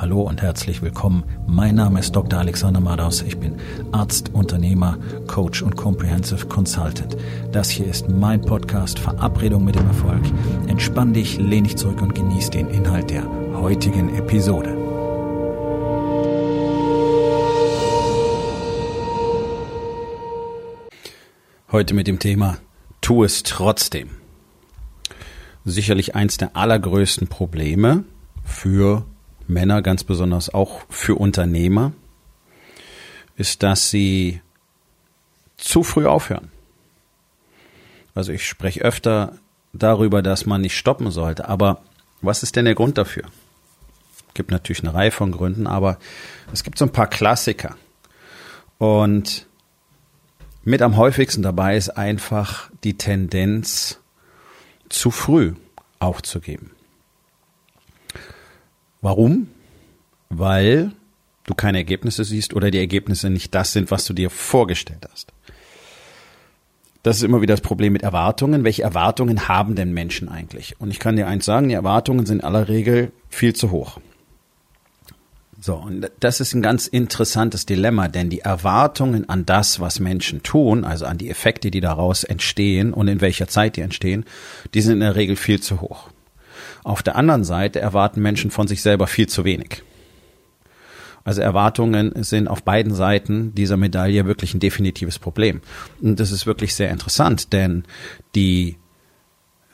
[0.00, 1.24] Hallo und herzlich willkommen.
[1.48, 2.38] Mein Name ist Dr.
[2.38, 3.20] Alexander Madaus.
[3.22, 3.56] Ich bin
[3.90, 7.16] Arzt, Unternehmer, Coach und Comprehensive Consultant.
[7.50, 10.22] Das hier ist mein Podcast Verabredung mit dem Erfolg.
[10.68, 13.24] Entspann dich, lehn dich zurück und genieß den Inhalt der
[13.54, 14.76] heutigen Episode.
[21.72, 22.58] Heute mit dem Thema
[23.00, 24.10] Tu es trotzdem.
[25.64, 28.04] Sicherlich eins der allergrößten Probleme
[28.44, 29.04] für
[29.48, 31.92] Männer, ganz besonders auch für Unternehmer,
[33.36, 34.40] ist, dass sie
[35.56, 36.50] zu früh aufhören.
[38.14, 39.38] Also ich spreche öfter
[39.72, 41.82] darüber, dass man nicht stoppen sollte, aber
[42.20, 43.24] was ist denn der Grund dafür?
[44.28, 45.98] Es gibt natürlich eine Reihe von Gründen, aber
[46.52, 47.76] es gibt so ein paar Klassiker.
[48.78, 49.46] Und
[50.64, 54.00] mit am häufigsten dabei ist einfach die Tendenz,
[54.88, 55.54] zu früh
[55.98, 56.70] aufzugeben.
[59.00, 59.48] Warum?
[60.28, 60.92] Weil
[61.44, 65.32] du keine Ergebnisse siehst oder die Ergebnisse nicht das sind, was du dir vorgestellt hast.
[67.02, 68.64] Das ist immer wieder das Problem mit Erwartungen.
[68.64, 70.78] Welche Erwartungen haben denn Menschen eigentlich?
[70.80, 73.98] Und ich kann dir eins sagen, die Erwartungen sind in aller Regel viel zu hoch.
[75.60, 80.42] So, und das ist ein ganz interessantes Dilemma, denn die Erwartungen an das, was Menschen
[80.42, 84.24] tun, also an die Effekte, die daraus entstehen und in welcher Zeit die entstehen,
[84.74, 86.10] die sind in der Regel viel zu hoch.
[86.88, 89.82] Auf der anderen Seite erwarten Menschen von sich selber viel zu wenig.
[91.22, 95.60] Also Erwartungen sind auf beiden Seiten dieser Medaille wirklich ein definitives Problem.
[96.00, 97.84] Und das ist wirklich sehr interessant, denn
[98.34, 98.78] die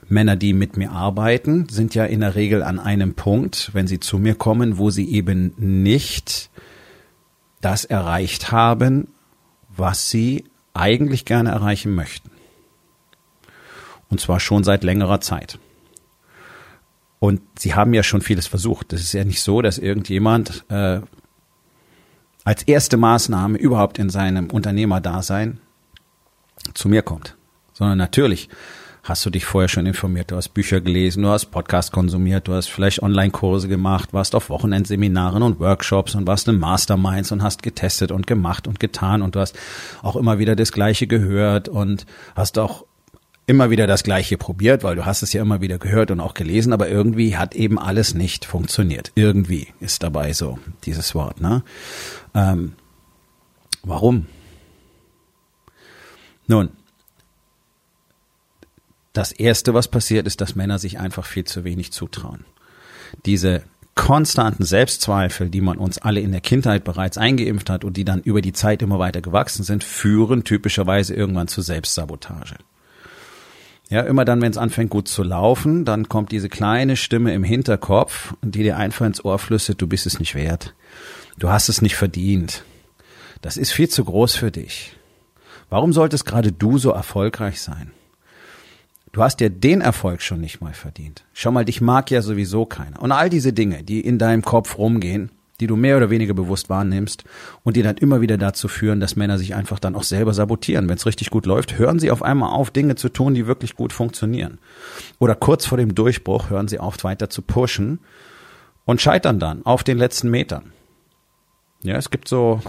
[0.09, 4.01] Männer, die mit mir arbeiten, sind ja in der Regel an einem Punkt, wenn sie
[4.01, 6.51] zu mir kommen, wo sie eben nicht
[7.61, 9.07] das erreicht haben,
[9.69, 12.33] was sie eigentlich gerne erreichen möchten.
[14.11, 15.61] Und zwar schon seit längerer Zeit.
[17.25, 18.93] Und sie haben ja schon vieles versucht.
[18.93, 21.01] Das ist ja nicht so, dass irgendjemand äh,
[22.45, 25.59] als erste Maßnahme überhaupt in seinem Unternehmerdasein
[26.75, 27.35] zu mir kommt.
[27.73, 28.51] Sondern natürlich
[29.05, 32.53] hast du dich vorher schon informiert, du hast Bücher gelesen, du hast Podcast konsumiert, du
[32.53, 37.63] hast vielleicht Online-Kurse gemacht, warst auf Wochenendseminaren und Workshops und warst in Masterminds und hast
[37.63, 39.59] getestet und gemacht und getan und du hast
[40.03, 42.05] auch immer wieder das Gleiche gehört und
[42.35, 42.85] hast auch
[43.47, 46.35] immer wieder das Gleiche probiert, weil du hast es ja immer wieder gehört und auch
[46.35, 49.13] gelesen, aber irgendwie hat eben alles nicht funktioniert.
[49.15, 51.41] Irgendwie ist dabei so dieses Wort.
[51.41, 51.63] Ne?
[52.35, 52.73] Ähm,
[53.83, 54.27] warum?
[56.47, 56.71] Nun,
[59.13, 62.45] das Erste, was passiert, ist, dass Männer sich einfach viel zu wenig zutrauen.
[63.27, 63.63] Diese
[63.95, 68.21] konstanten Selbstzweifel, die man uns alle in der Kindheit bereits eingeimpft hat und die dann
[68.23, 72.57] über die Zeit immer weiter gewachsen sind, führen typischerweise irgendwann zu Selbstsabotage.
[73.91, 77.45] Ja, immer dann, wenn es anfängt gut zu laufen, dann kommt diese kleine Stimme im
[77.45, 80.75] Hinterkopf, die dir einfach ins Ohr flüstert, du bist es nicht wert.
[81.39, 82.65] Du hast es nicht verdient.
[83.43, 84.97] Das ist viel zu groß für dich.
[85.69, 87.91] Warum solltest gerade du so erfolgreich sein?
[89.13, 91.25] Du hast dir den Erfolg schon nicht mal verdient.
[91.35, 93.01] Schau mal, dich mag ja sowieso keiner.
[93.01, 96.69] Und all diese Dinge, die in deinem Kopf rumgehen, die du mehr oder weniger bewusst
[96.69, 97.25] wahrnimmst
[97.63, 100.89] und die dann immer wieder dazu führen, dass Männer sich einfach dann auch selber sabotieren.
[100.89, 103.77] Wenn es richtig gut läuft, hören sie auf einmal auf, Dinge zu tun, die wirklich
[103.77, 104.59] gut funktionieren.
[105.19, 108.01] Oder kurz vor dem Durchbruch hören sie auf, weiter zu pushen
[108.85, 110.73] und scheitern dann auf den letzten Metern.
[111.83, 112.61] Ja, es gibt so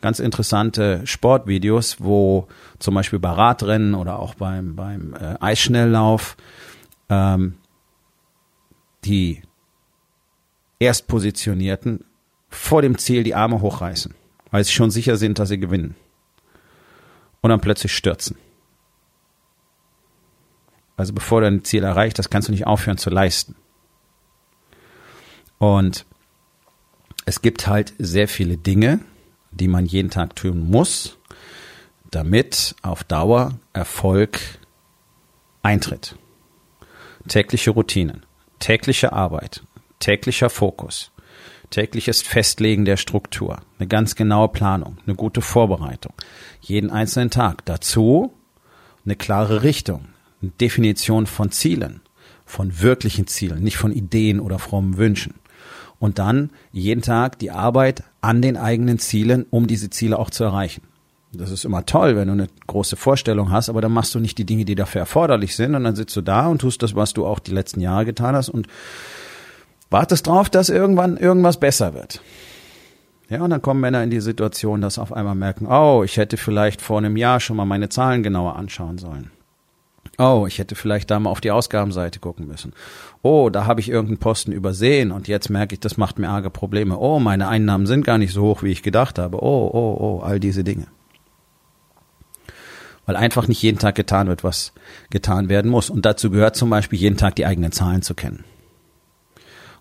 [0.00, 2.48] ganz interessante Sportvideos, wo
[2.80, 6.36] zum Beispiel bei Radrennen oder auch beim, beim äh, Eisschnelllauf
[7.08, 7.54] ähm,
[9.04, 9.42] die
[10.82, 12.04] Erstpositionierten
[12.48, 14.14] vor dem Ziel die Arme hochreißen,
[14.50, 15.94] weil sie schon sicher sind, dass sie gewinnen.
[17.40, 18.36] Und dann plötzlich stürzen.
[20.96, 23.56] Also bevor du dein Ziel erreicht, das kannst du nicht aufhören zu leisten.
[25.58, 26.04] Und
[27.24, 29.00] es gibt halt sehr viele Dinge,
[29.52, 31.18] die man jeden Tag tun muss,
[32.10, 34.38] damit auf Dauer Erfolg
[35.62, 36.16] eintritt.
[37.28, 38.26] Tägliche Routinen,
[38.58, 39.62] tägliche Arbeit,
[40.02, 41.12] täglicher Fokus,
[41.70, 46.12] tägliches Festlegen der Struktur, eine ganz genaue Planung, eine gute Vorbereitung,
[46.60, 47.64] jeden einzelnen Tag.
[47.64, 48.32] Dazu
[49.04, 50.06] eine klare Richtung,
[50.42, 52.00] eine Definition von Zielen,
[52.44, 55.34] von wirklichen Zielen, nicht von Ideen oder frommen Wünschen.
[56.00, 60.42] Und dann jeden Tag die Arbeit an den eigenen Zielen, um diese Ziele auch zu
[60.42, 60.82] erreichen.
[61.32, 64.36] Das ist immer toll, wenn du eine große Vorstellung hast, aber dann machst du nicht
[64.36, 67.12] die Dinge, die dafür erforderlich sind, und dann sitzt du da und tust das, was
[67.12, 68.66] du auch die letzten Jahre getan hast und
[69.92, 72.20] wartest drauf, dass irgendwann irgendwas besser wird.
[73.28, 76.36] Ja, und dann kommen Männer in die Situation, dass auf einmal merken, oh, ich hätte
[76.36, 79.30] vielleicht vor einem Jahr schon mal meine Zahlen genauer anschauen sollen.
[80.18, 82.74] Oh, ich hätte vielleicht da mal auf die Ausgabenseite gucken müssen.
[83.22, 86.50] Oh, da habe ich irgendeinen Posten übersehen und jetzt merke ich, das macht mir arge
[86.50, 86.98] Probleme.
[86.98, 89.42] Oh, meine Einnahmen sind gar nicht so hoch, wie ich gedacht habe.
[89.42, 90.88] Oh, oh, oh, all diese Dinge.
[93.06, 94.72] Weil einfach nicht jeden Tag getan wird, was
[95.10, 95.88] getan werden muss.
[95.88, 98.44] Und dazu gehört zum Beispiel jeden Tag die eigenen Zahlen zu kennen.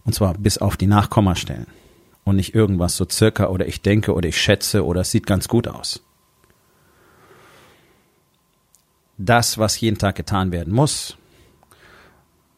[0.03, 1.67] Und zwar bis auf die Nachkommastellen.
[2.23, 5.47] Und nicht irgendwas so circa oder ich denke oder ich schätze oder es sieht ganz
[5.47, 6.03] gut aus.
[9.17, 11.17] Das, was jeden Tag getan werden muss,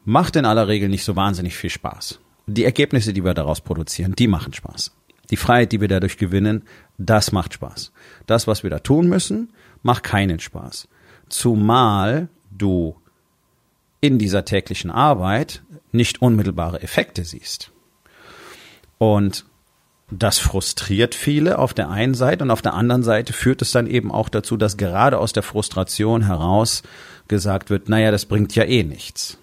[0.04, 2.20] macht in aller Regel nicht so wahnsinnig viel Spaß.
[2.46, 4.94] Die Ergebnisse, die wir daraus produzieren, die machen Spaß.
[5.30, 6.62] Die Freiheit, die wir dadurch gewinnen,
[6.98, 7.92] das macht Spaß.
[8.26, 9.52] Das, was wir da tun müssen,
[9.82, 10.88] macht keinen Spaß.
[11.28, 12.96] Zumal du
[14.04, 17.70] in dieser täglichen Arbeit nicht unmittelbare Effekte siehst.
[18.98, 19.46] Und
[20.10, 23.86] das frustriert viele auf der einen Seite und auf der anderen Seite führt es dann
[23.86, 26.82] eben auch dazu, dass gerade aus der Frustration heraus
[27.28, 29.38] gesagt wird, naja, das bringt ja eh nichts.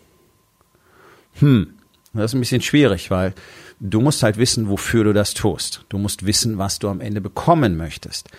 [1.39, 1.73] Hm,
[2.13, 3.33] das ist ein bisschen schwierig, weil
[3.81, 5.83] du musst halt wissen, wofür du das tust.
[5.89, 8.29] Du musst wissen, was du am Ende bekommen möchtest.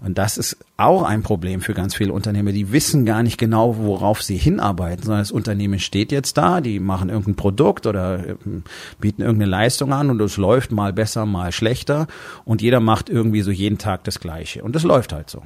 [0.00, 2.52] Und das ist auch ein Problem für ganz viele Unternehmer.
[2.52, 6.80] Die wissen gar nicht genau, worauf sie hinarbeiten, sondern das Unternehmen steht jetzt da, die
[6.80, 8.62] machen irgendein Produkt oder ähm,
[9.00, 12.06] bieten irgendeine Leistung an und es läuft mal besser, mal schlechter
[12.44, 14.62] und jeder macht irgendwie so jeden Tag das Gleiche.
[14.62, 15.42] Und es läuft halt so.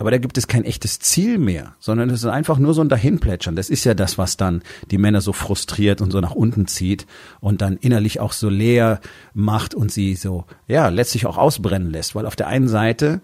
[0.00, 2.88] Aber da gibt es kein echtes Ziel mehr, sondern es ist einfach nur so ein
[2.88, 3.56] Dahinplätschern.
[3.56, 4.62] Das ist ja das, was dann
[4.92, 7.06] die Männer so frustriert und so nach unten zieht
[7.40, 9.00] und dann innerlich auch so leer
[9.34, 12.14] macht und sie so, ja, letztlich auch ausbrennen lässt.
[12.14, 13.20] Weil auf der einen Seite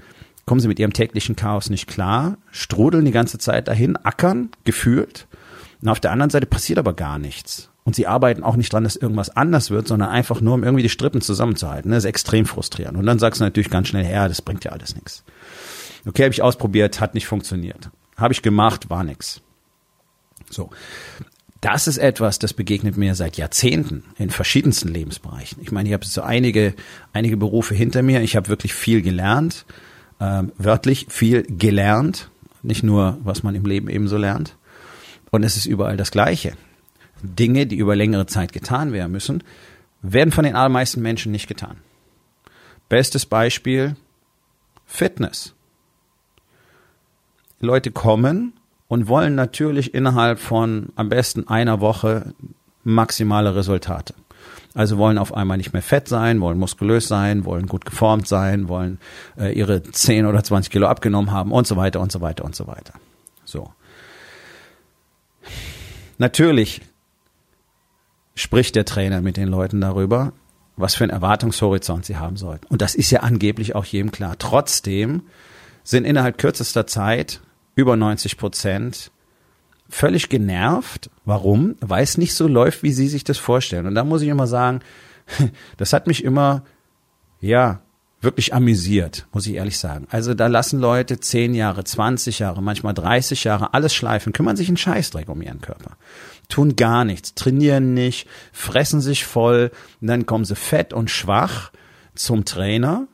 [0.46, 5.28] kommen sie mit ihrem täglichen Chaos nicht klar, strudeln die ganze Zeit dahin, ackern, gefühlt.
[5.80, 7.70] Und auf der anderen Seite passiert aber gar nichts.
[7.84, 10.82] Und sie arbeiten auch nicht dran, dass irgendwas anders wird, sondern einfach nur, um irgendwie
[10.82, 11.90] die Strippen zusammenzuhalten.
[11.90, 12.96] Das ist extrem frustrierend.
[12.96, 15.22] Und dann sagst du natürlich ganz schnell, ja, das bringt ja alles nichts.
[16.06, 17.90] Okay, habe ich ausprobiert, hat nicht funktioniert.
[18.16, 19.40] Habe ich gemacht, war nix.
[20.50, 20.70] So.
[21.60, 25.62] Das ist etwas, das begegnet mir seit Jahrzehnten in verschiedensten Lebensbereichen.
[25.62, 26.74] Ich meine, ich habe so einige,
[27.14, 28.20] einige Berufe hinter mir.
[28.20, 29.64] Ich habe wirklich viel gelernt,
[30.20, 32.28] ähm, wörtlich viel gelernt,
[32.62, 34.56] nicht nur, was man im Leben ebenso lernt.
[35.30, 36.52] Und es ist überall das Gleiche.
[37.22, 39.42] Dinge, die über längere Zeit getan werden müssen,
[40.02, 41.78] werden von den allermeisten Menschen nicht getan.
[42.90, 43.96] Bestes Beispiel
[44.84, 45.54] Fitness.
[47.64, 48.52] Leute kommen
[48.88, 52.34] und wollen natürlich innerhalb von am besten einer Woche
[52.84, 54.14] maximale Resultate.
[54.74, 58.68] Also wollen auf einmal nicht mehr fett sein, wollen muskulös sein, wollen gut geformt sein,
[58.68, 58.98] wollen
[59.38, 62.56] äh, ihre 10 oder 20 Kilo abgenommen haben und so weiter und so weiter und
[62.56, 62.94] so weiter.
[63.44, 63.72] So.
[66.18, 66.82] Natürlich
[68.34, 70.32] spricht der Trainer mit den Leuten darüber,
[70.76, 72.66] was für einen Erwartungshorizont sie haben sollten.
[72.66, 74.34] Und das ist ja angeblich auch jedem klar.
[74.38, 75.22] Trotzdem
[75.84, 77.40] sind innerhalb kürzester Zeit
[77.74, 79.10] über 90 Prozent
[79.88, 81.10] völlig genervt.
[81.24, 81.76] Warum?
[81.80, 83.86] Weil es nicht so läuft, wie sie sich das vorstellen.
[83.86, 84.80] Und da muss ich immer sagen,
[85.76, 86.64] das hat mich immer,
[87.40, 87.80] ja,
[88.24, 90.06] wirklich amüsiert, muss ich ehrlich sagen.
[90.10, 94.68] Also da lassen Leute 10 Jahre, 20 Jahre, manchmal 30 Jahre alles schleifen, kümmern sich
[94.68, 95.96] einen Scheißdreck um ihren Körper.
[96.48, 101.70] Tun gar nichts, trainieren nicht, fressen sich voll, und dann kommen sie fett und schwach
[102.14, 103.06] zum Trainer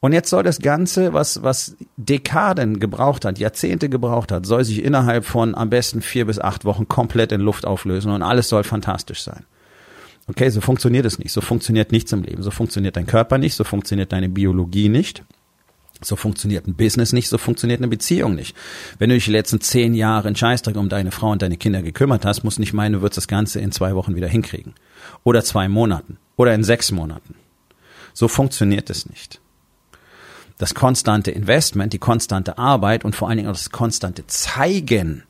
[0.00, 4.84] und jetzt soll das Ganze, was, was Dekaden gebraucht hat, Jahrzehnte gebraucht hat, soll sich
[4.84, 8.62] innerhalb von am besten vier bis acht Wochen komplett in Luft auflösen und alles soll
[8.62, 9.44] fantastisch sein.
[10.28, 11.32] Okay, so funktioniert es nicht.
[11.32, 12.42] So funktioniert nichts im Leben.
[12.42, 13.54] So funktioniert dein Körper nicht.
[13.54, 15.24] So funktioniert deine Biologie nicht.
[16.02, 18.54] So funktioniert ein Business nicht, so funktioniert eine Beziehung nicht.
[19.00, 21.82] Wenn du dich die letzten zehn Jahre in Scheißdreck um deine Frau und deine Kinder
[21.82, 24.74] gekümmert hast, musst nicht meinen, du würdest das Ganze in zwei Wochen wieder hinkriegen.
[25.24, 26.18] Oder zwei Monaten.
[26.36, 27.34] Oder in sechs Monaten.
[28.14, 29.40] So funktioniert es nicht
[30.58, 35.22] das konstante Investment, die konstante Arbeit und vor allen Dingen auch das konstante Zeigen,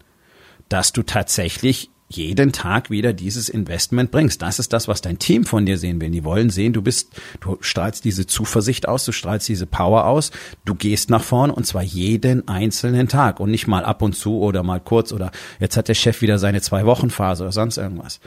[0.69, 4.41] dass du tatsächlich jeden Tag wieder dieses Investment bringst.
[4.41, 6.11] Das ist das, was dein Team von dir sehen will.
[6.11, 10.31] Die wollen sehen, du bist, du strahlst diese Zuversicht aus, du strahlst diese Power aus,
[10.65, 14.39] du gehst nach vorne und zwar jeden einzelnen Tag und nicht mal ab und zu
[14.39, 15.31] oder mal kurz oder
[15.61, 18.21] jetzt hat der Chef wieder seine zwei Wochen Phase oder sonst irgendwas.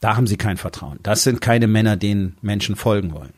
[0.00, 0.98] Da haben sie kein Vertrauen.
[1.02, 3.32] Das sind keine Männer, denen Menschen folgen wollen.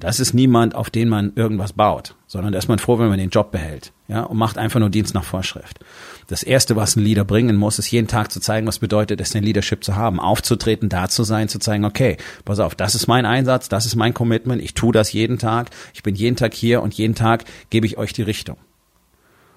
[0.00, 3.18] Das ist niemand, auf den man irgendwas baut, sondern da ist man froh, wenn man
[3.18, 5.80] den Job behält, ja, und macht einfach nur Dienst nach Vorschrift.
[6.26, 9.30] Das erste, was ein Leader bringen muss, ist jeden Tag zu zeigen, was bedeutet es,
[9.30, 13.06] den Leadership zu haben, aufzutreten, da zu sein, zu zeigen, okay, pass auf, das ist
[13.06, 16.54] mein Einsatz, das ist mein Commitment, ich tue das jeden Tag, ich bin jeden Tag
[16.54, 18.56] hier und jeden Tag gebe ich euch die Richtung.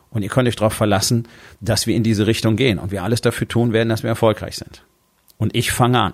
[0.09, 1.27] Und ihr könnt euch darauf verlassen,
[1.59, 4.55] dass wir in diese Richtung gehen und wir alles dafür tun werden, dass wir erfolgreich
[4.55, 4.83] sind.
[5.37, 6.13] Und ich fange an.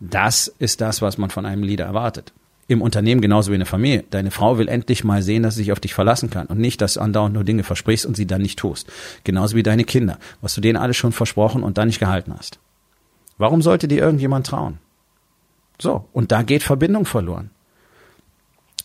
[0.00, 2.32] Das ist das, was man von einem Leader erwartet.
[2.68, 4.04] Im Unternehmen genauso wie in der Familie.
[4.10, 6.80] Deine Frau will endlich mal sehen, dass sie sich auf dich verlassen kann und nicht,
[6.80, 8.90] dass du andauernd nur Dinge versprichst und sie dann nicht tust.
[9.22, 12.58] Genauso wie deine Kinder, was du denen alles schon versprochen und dann nicht gehalten hast.
[13.38, 14.78] Warum sollte dir irgendjemand trauen?
[15.80, 17.50] So, und da geht Verbindung verloren.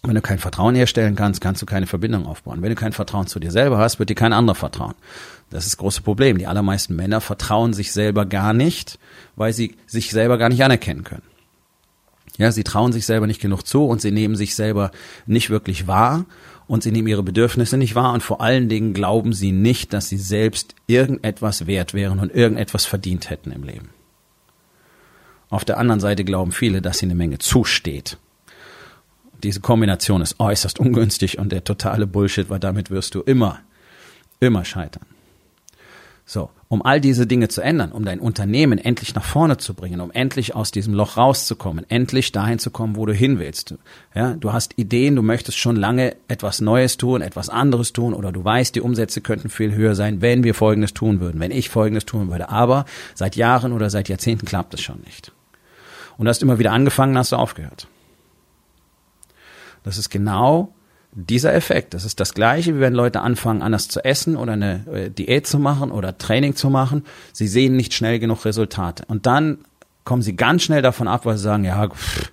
[0.03, 2.63] Wenn du kein Vertrauen herstellen kannst, kannst du keine Verbindung aufbauen.
[2.63, 4.96] Wenn du kein Vertrauen zu dir selber hast, wird dir kein anderer vertrauen.
[5.51, 6.39] Das ist das große Problem.
[6.39, 8.98] Die allermeisten Männer vertrauen sich selber gar nicht,
[9.36, 11.22] weil sie sich selber gar nicht anerkennen können.
[12.38, 14.89] Ja, sie trauen sich selber nicht genug zu und sie nehmen sich selber
[15.27, 16.25] nicht wirklich wahr
[16.65, 20.10] und sie nehmen ihre Bedürfnisse nicht wahr und vor allen Dingen glauben sie nicht, dass
[20.10, 23.89] sie selbst irgendetwas wert wären und irgendetwas verdient hätten im Leben.
[25.50, 28.17] Auf der anderen Seite glauben viele, dass sie eine Menge zusteht
[29.43, 33.60] diese Kombination ist äußerst ungünstig und der totale Bullshit, weil damit wirst du immer,
[34.39, 35.05] immer scheitern.
[36.25, 40.00] So, um all diese Dinge zu ändern, um dein Unternehmen endlich nach vorne zu bringen,
[40.00, 43.75] um endlich aus diesem Loch rauszukommen, endlich dahin zu kommen, wo du hin willst.
[44.15, 48.31] Ja, du hast Ideen, du möchtest schon lange etwas Neues tun, etwas anderes tun oder
[48.31, 51.69] du weißt, die Umsätze könnten viel höher sein, wenn wir Folgendes tun würden, wenn ich
[51.69, 52.48] Folgendes tun würde.
[52.48, 55.33] Aber seit Jahren oder seit Jahrzehnten klappt es schon nicht.
[56.17, 57.88] Und du hast immer wieder angefangen, hast du aufgehört.
[59.84, 60.74] Das ist genau
[61.14, 61.94] dieser Effekt.
[61.94, 65.46] Das ist das gleiche, wie wenn Leute anfangen, anders zu essen oder eine äh, Diät
[65.46, 67.04] zu machen oder Training zu machen.
[67.34, 69.04] Sie sehen nicht schnell genug Resultate.
[69.08, 69.60] Und dann
[70.06, 72.32] kommen sie ganz schnell davon ab, weil sie sagen, ja, pff,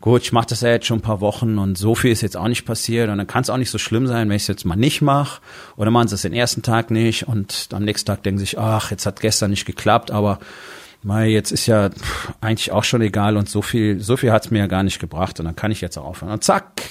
[0.00, 2.36] gut, ich mache das ja jetzt schon ein paar Wochen und so viel ist jetzt
[2.36, 4.48] auch nicht passiert und dann kann es auch nicht so schlimm sein, wenn ich es
[4.48, 5.40] jetzt mal nicht mache
[5.76, 8.58] oder machen sie es den ersten Tag nicht und am nächsten Tag denken sie sich,
[8.58, 10.40] ach, jetzt hat gestern nicht geklappt, aber
[11.04, 11.90] Mai, jetzt ist ja
[12.40, 15.40] eigentlich auch schon egal und so viel, so viel hat's mir ja gar nicht gebracht
[15.40, 16.32] und dann kann ich jetzt auch aufhören.
[16.32, 16.82] Und zack,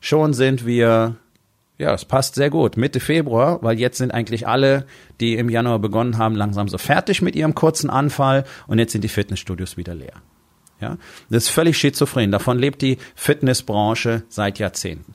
[0.00, 1.14] schon sind wir,
[1.78, 4.84] ja, es passt sehr gut, Mitte Februar, weil jetzt sind eigentlich alle,
[5.20, 9.04] die im Januar begonnen haben, langsam so fertig mit ihrem kurzen Anfall und jetzt sind
[9.04, 10.14] die Fitnessstudios wieder leer.
[10.80, 10.96] Ja,
[11.30, 12.30] das ist völlig schizophren.
[12.30, 15.14] Davon lebt die Fitnessbranche seit Jahrzehnten.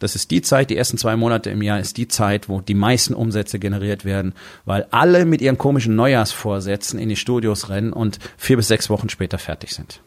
[0.00, 2.74] Das ist die Zeit, die ersten zwei Monate im Jahr ist die Zeit, wo die
[2.74, 8.18] meisten Umsätze generiert werden, weil alle mit ihren komischen Neujahrsvorsätzen in die Studios rennen und
[8.36, 10.00] vier bis sechs Wochen später fertig sind.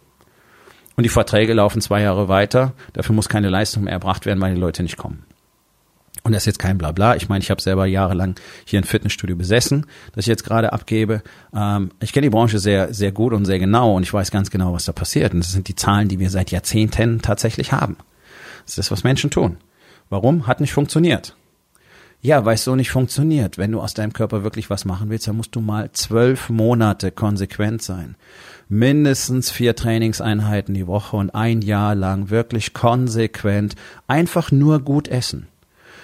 [0.96, 2.74] Und die Verträge laufen zwei Jahre weiter.
[2.94, 5.26] Dafür muss keine Leistung mehr erbracht werden, weil die Leute nicht kommen.
[6.24, 7.16] Und das ist jetzt kein Blabla.
[7.16, 8.36] Ich meine, ich habe selber jahrelang
[8.66, 11.22] hier ein Fitnessstudio besessen, das ich jetzt gerade abgebe.
[11.54, 14.50] Ähm, ich kenne die Branche sehr, sehr gut und sehr genau und ich weiß ganz
[14.50, 15.34] genau, was da passiert.
[15.34, 17.98] Und das sind die Zahlen, die wir seit Jahrzehnten tatsächlich haben.
[18.64, 19.58] Das ist das, was Menschen tun.
[20.10, 20.48] Warum?
[20.48, 21.36] Hat nicht funktioniert.
[22.22, 23.58] Ja, weil es so nicht funktioniert.
[23.58, 27.12] Wenn du aus deinem Körper wirklich was machen willst, dann musst du mal zwölf Monate
[27.12, 28.16] konsequent sein.
[28.70, 33.76] Mindestens vier Trainingseinheiten die Woche und ein Jahr lang wirklich konsequent
[34.08, 35.48] einfach nur gut essen.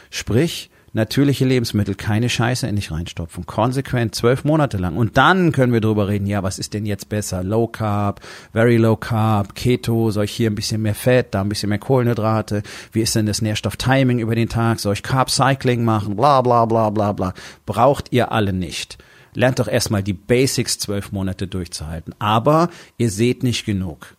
[0.09, 3.45] Sprich, natürliche Lebensmittel, keine Scheiße in dich reinstopfen.
[3.45, 4.97] Konsequent zwölf Monate lang.
[4.97, 7.43] Und dann können wir drüber reden, ja, was ist denn jetzt besser?
[7.43, 8.21] Low Carb,
[8.53, 11.79] Very Low Carb, Keto, soll ich hier ein bisschen mehr Fett, da ein bisschen mehr
[11.79, 12.63] Kohlenhydrate?
[12.91, 14.79] Wie ist denn das Nährstofftiming über den Tag?
[14.79, 16.15] Soll ich Carb Cycling machen?
[16.15, 17.33] Bla bla bla bla bla.
[17.65, 18.97] Braucht ihr alle nicht.
[19.33, 22.15] Lernt doch erstmal die Basics zwölf Monate durchzuhalten.
[22.19, 24.15] Aber ihr seht nicht genug.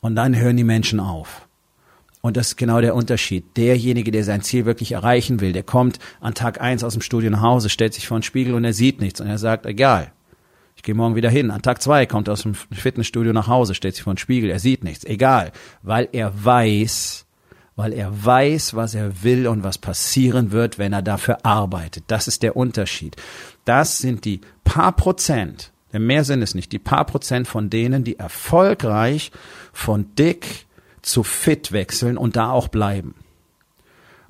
[0.00, 1.45] Und dann hören die Menschen auf.
[2.26, 3.56] Und das ist genau der Unterschied.
[3.56, 7.30] Derjenige, der sein Ziel wirklich erreichen will, der kommt an Tag eins aus dem Studio
[7.30, 10.10] nach Hause, stellt sich vor den Spiegel und er sieht nichts und er sagt, egal,
[10.74, 11.52] ich gehe morgen wieder hin.
[11.52, 14.50] An Tag zwei kommt er aus dem Fitnessstudio nach Hause, stellt sich vor den Spiegel,
[14.50, 15.52] er sieht nichts, egal,
[15.84, 17.26] weil er weiß,
[17.76, 22.02] weil er weiß, was er will und was passieren wird, wenn er dafür arbeitet.
[22.08, 23.14] Das ist der Unterschied.
[23.64, 28.02] Das sind die paar Prozent, denn mehr sind es nicht, die paar Prozent von denen,
[28.02, 29.30] die erfolgreich
[29.72, 30.65] von dick
[31.02, 33.14] zu fit wechseln und da auch bleiben.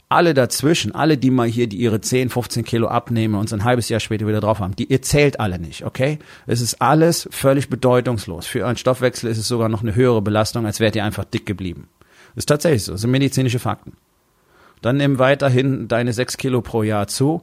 [0.09, 3.65] Alle dazwischen, alle, die mal hier die ihre 10, 15 Kilo abnehmen und so ein
[3.65, 6.21] halbes Jahr später wieder drauf haben, die, ihr zählt alle nicht, okay?
[6.47, 8.47] Es ist alles völlig bedeutungslos.
[8.47, 11.45] Für euren Stoffwechsel ist es sogar noch eine höhere Belastung, als wärt ihr einfach dick
[11.45, 11.89] geblieben.
[12.37, 12.93] Ist tatsächlich so.
[12.93, 13.95] Das sind medizinische Fakten.
[14.81, 17.43] Dann nimm weiterhin deine 6 Kilo pro Jahr zu.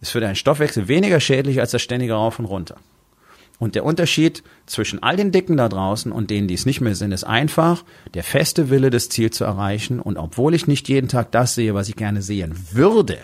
[0.00, 2.76] Ist für deinen Stoffwechsel weniger schädlich als das ständige Rauf und Runter.
[3.58, 6.94] Und der Unterschied zwischen all den Dicken da draußen und denen, die es nicht mehr
[6.94, 9.98] sind, ist einfach der feste Wille, das Ziel zu erreichen.
[10.00, 13.18] Und obwohl ich nicht jeden Tag das sehe, was ich gerne sehen würde,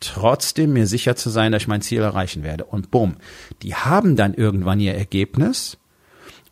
[0.00, 2.64] trotzdem mir sicher zu sein, dass ich mein Ziel erreichen werde.
[2.64, 3.16] Und bumm,
[3.62, 5.78] die haben dann irgendwann ihr Ergebnis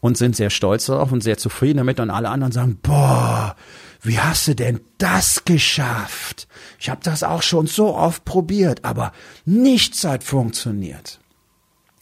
[0.00, 2.00] und sind sehr stolz darauf und sehr zufrieden damit.
[2.00, 3.54] Und alle anderen sagen, boah,
[4.02, 6.48] wie hast du denn das geschafft?
[6.78, 9.12] Ich habe das auch schon so oft probiert, aber
[9.44, 11.20] nichts hat funktioniert.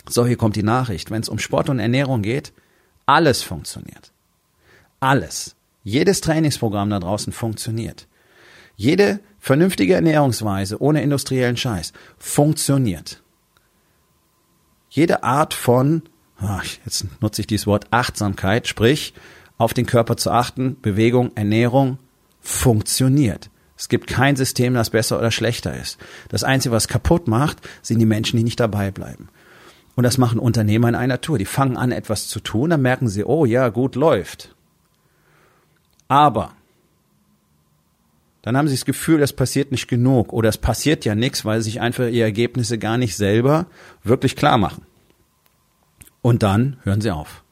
[0.08, 1.10] So, hier kommt die Nachricht.
[1.10, 2.52] Wenn es um Sport und Ernährung geht,
[3.06, 4.12] alles funktioniert.
[5.00, 5.56] Alles.
[5.82, 8.06] Jedes Trainingsprogramm da draußen funktioniert.
[8.76, 13.22] Jede vernünftige Ernährungsweise ohne industriellen Scheiß funktioniert.
[14.88, 16.02] Jede Art von,
[16.38, 19.12] ach, jetzt nutze ich dieses Wort Achtsamkeit, sprich
[19.58, 21.98] auf den Körper zu achten, Bewegung, Ernährung,
[22.40, 23.50] funktioniert.
[23.76, 25.98] Es gibt kein System, das besser oder schlechter ist.
[26.28, 29.28] Das Einzige, was kaputt macht, sind die Menschen, die nicht dabei bleiben.
[29.96, 31.38] Und das machen Unternehmer in einer Tour.
[31.38, 34.54] Die fangen an, etwas zu tun, dann merken sie, oh ja, gut läuft.
[36.08, 36.52] Aber
[38.42, 41.60] dann haben sie das Gefühl, es passiert nicht genug oder es passiert ja nichts, weil
[41.60, 43.66] sie sich einfach ihre Ergebnisse gar nicht selber
[44.02, 44.84] wirklich klar machen.
[46.20, 47.42] Und dann hören sie auf.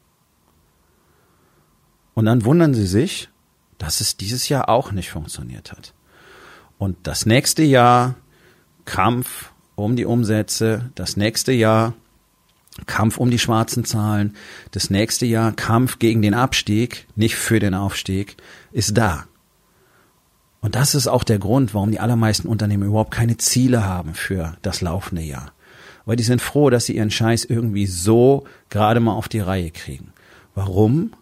[2.15, 3.31] Und dann wundern sie sich,
[3.79, 5.95] dass es dieses Jahr auch nicht funktioniert hat.
[6.77, 8.17] Und das nächste Jahr
[8.85, 11.95] Kampf um die Umsätze, das nächste Jahr
[12.87, 14.35] Kampf um die schwarzen Zahlen,
[14.71, 18.37] das nächste Jahr Kampf gegen den Abstieg, nicht für den Aufstieg,
[18.73, 19.27] ist da.
[20.61, 24.57] Und das ist auch der Grund, warum die allermeisten Unternehmen überhaupt keine Ziele haben für
[24.63, 25.53] das laufende Jahr.
[26.05, 29.71] Weil die sind froh, dass sie ihren Scheiß irgendwie so gerade mal auf die Reihe
[29.71, 30.13] kriegen.
[30.55, 31.13] Warum?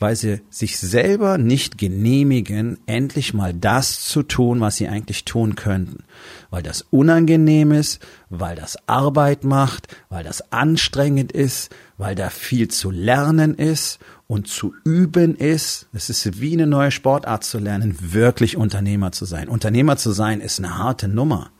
[0.00, 5.54] Weil sie sich selber nicht genehmigen, endlich mal das zu tun, was sie eigentlich tun
[5.54, 6.04] könnten.
[6.48, 12.68] Weil das unangenehm ist, weil das Arbeit macht, weil das anstrengend ist, weil da viel
[12.68, 15.86] zu lernen ist und zu üben ist.
[15.92, 19.48] Es ist wie eine neue Sportart zu lernen, wirklich Unternehmer zu sein.
[19.48, 21.50] Unternehmer zu sein ist eine harte Nummer.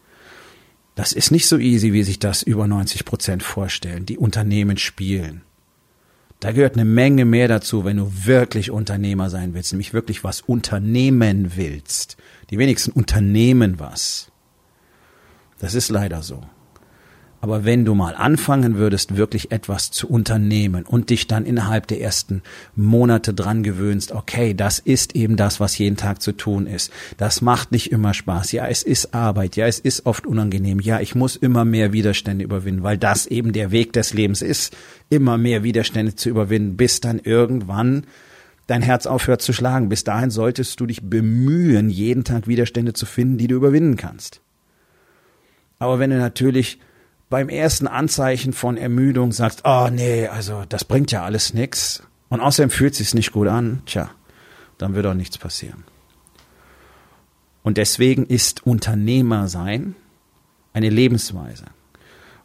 [0.95, 5.43] Das ist nicht so easy, wie sich das über 90 Prozent vorstellen, die Unternehmen spielen.
[6.41, 10.41] Da gehört eine Menge mehr dazu, wenn du wirklich Unternehmer sein willst, nämlich wirklich was
[10.41, 12.17] unternehmen willst.
[12.49, 14.33] Die wenigsten unternehmen was.
[15.59, 16.43] Das ist leider so.
[17.43, 22.01] Aber wenn du mal anfangen würdest, wirklich etwas zu unternehmen und dich dann innerhalb der
[22.01, 22.43] ersten
[22.77, 26.93] Monate dran gewöhnst, okay, das ist eben das, was jeden Tag zu tun ist.
[27.17, 28.53] Das macht nicht immer Spaß.
[28.53, 29.57] Ja, es ist Arbeit.
[29.57, 30.81] Ja, es ist oft unangenehm.
[30.81, 34.77] Ja, ich muss immer mehr Widerstände überwinden, weil das eben der Weg des Lebens ist,
[35.09, 38.05] immer mehr Widerstände zu überwinden, bis dann irgendwann
[38.67, 39.89] dein Herz aufhört zu schlagen.
[39.89, 44.43] Bis dahin solltest du dich bemühen, jeden Tag Widerstände zu finden, die du überwinden kannst.
[45.79, 46.79] Aber wenn du natürlich
[47.31, 52.41] beim ersten Anzeichen von Ermüdung sagst, oh nee, also das bringt ja alles nix und
[52.41, 54.11] außerdem fühlt sich's nicht gut an, tja,
[54.77, 55.85] dann wird auch nichts passieren.
[57.63, 59.95] Und deswegen ist Unternehmer sein
[60.73, 61.67] eine Lebensweise.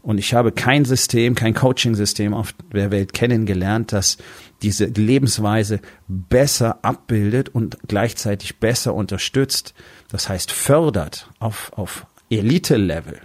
[0.02, 4.18] Und ich habe kein System, kein Coaching-System auf der Welt kennengelernt, das
[4.62, 9.74] diese Lebensweise besser abbildet und gleichzeitig besser unterstützt.
[10.10, 13.20] Das heißt, fördert auf, auf Elite-Level